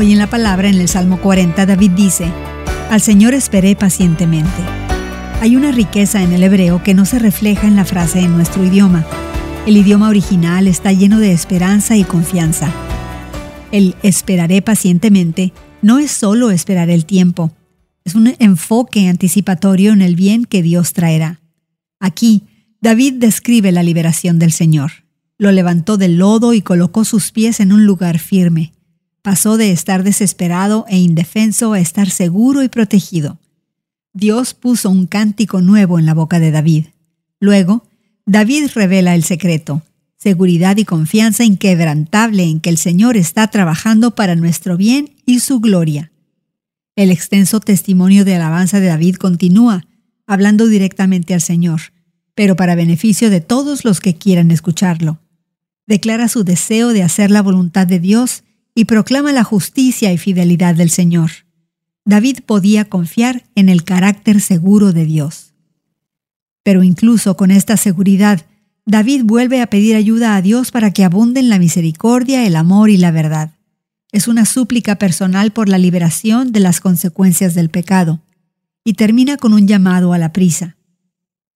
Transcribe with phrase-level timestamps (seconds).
[0.00, 2.30] Hoy en la palabra, en el Salmo 40, David dice,
[2.88, 4.62] Al Señor esperé pacientemente.
[5.40, 8.64] Hay una riqueza en el hebreo que no se refleja en la frase en nuestro
[8.64, 9.04] idioma.
[9.66, 12.72] El idioma original está lleno de esperanza y confianza.
[13.72, 17.50] El esperaré pacientemente no es solo esperar el tiempo,
[18.04, 21.40] es un enfoque anticipatorio en el bien que Dios traerá.
[21.98, 22.44] Aquí,
[22.80, 24.92] David describe la liberación del Señor.
[25.38, 28.74] Lo levantó del lodo y colocó sus pies en un lugar firme.
[29.28, 33.38] Pasó de estar desesperado e indefenso a estar seguro y protegido.
[34.14, 36.86] Dios puso un cántico nuevo en la boca de David.
[37.38, 37.86] Luego,
[38.24, 39.82] David revela el secreto,
[40.16, 45.60] seguridad y confianza inquebrantable en que el Señor está trabajando para nuestro bien y su
[45.60, 46.10] gloria.
[46.96, 49.84] El extenso testimonio de alabanza de David continúa,
[50.26, 51.92] hablando directamente al Señor,
[52.34, 55.20] pero para beneficio de todos los que quieran escucharlo.
[55.86, 58.42] Declara su deseo de hacer la voluntad de Dios
[58.78, 61.32] y proclama la justicia y fidelidad del Señor.
[62.04, 65.52] David podía confiar en el carácter seguro de Dios.
[66.62, 68.46] Pero incluso con esta seguridad,
[68.86, 72.98] David vuelve a pedir ayuda a Dios para que abunden la misericordia, el amor y
[72.98, 73.58] la verdad.
[74.12, 78.22] Es una súplica personal por la liberación de las consecuencias del pecado,
[78.84, 80.76] y termina con un llamado a la prisa.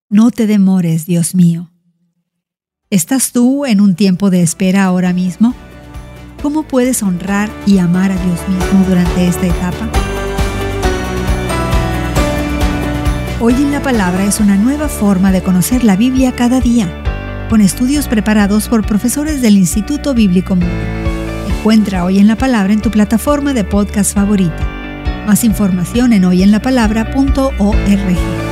[0.09, 1.71] No te demores, Dios mío.
[2.89, 5.55] ¿Estás tú en un tiempo de espera ahora mismo?
[6.43, 9.89] ¿Cómo puedes honrar y amar a Dios mismo durante esta etapa?
[13.39, 16.89] Hoy en la Palabra es una nueva forma de conocer la Biblia cada día,
[17.49, 20.75] con estudios preparados por profesores del Instituto Bíblico Mundo.
[21.47, 24.67] Encuentra Hoy en la Palabra en tu plataforma de podcast favorita.
[25.25, 28.42] Más información en hoyenlapalabra.org.